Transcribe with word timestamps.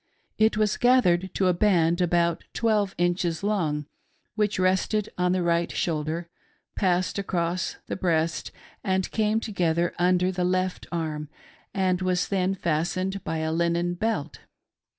It 0.39 0.57
was 0.57 0.77
gathered 0.77 1.31
to 1.35 1.45
a 1.45 1.53
band 1.53 2.01
about 2.01 2.43
twelve 2.55 2.95
inches 2.97 3.43
long, 3.43 3.85
which 4.33 4.57
rested 4.57 5.09
on 5.15 5.31
the 5.31 5.43
right 5.43 5.71
shoulder, 5.71 6.27
passed 6.75 7.19
across 7.19 7.75
the 7.85 7.95
breast, 7.95 8.49
and 8.83 9.11
came 9.11 9.39
together 9.39 9.93
under 9.99 10.31
the 10.31 10.43
left 10.43 10.87
arm, 10.91 11.29
and 11.71 12.01
was 12.01 12.29
then 12.29 12.55
fastened 12.55 13.23
by 13.23 13.37
a 13.45 13.51
linen 13.53 13.93
belt. 13.93 14.39